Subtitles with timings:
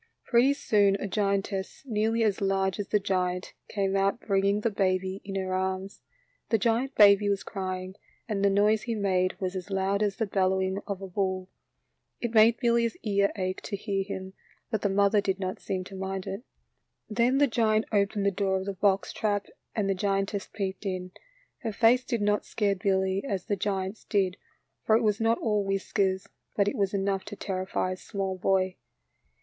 [0.25, 5.21] Pretty soon a giantess, nearly as large as the giant, came out bringing the baby
[5.23, 6.01] in her arms.
[6.49, 7.93] The giant baby was crying,
[8.27, 11.03] and the noise he made w^as as loud as the bellowing 70 THE LITTLE FORESTERS.
[11.03, 11.49] of a bull.
[12.19, 14.33] It made Billy's ears ache to hear him,
[14.71, 16.41] but the mother did not seem to mind it.
[17.07, 19.45] Then the giant opened the door of the box trap
[19.75, 21.11] and the giantess peeped in.
[21.59, 24.37] Her face did not scare Billy as the giant's did,
[24.83, 26.25] for it was not all whiskers,
[26.55, 28.77] but it was enough to terrify a small boy.